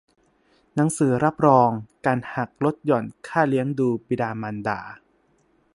[0.75, 1.69] หนังสือรับรอง
[2.05, 4.79] การหักลดหย่อนค่าเลี้ยงดูบิดามารดา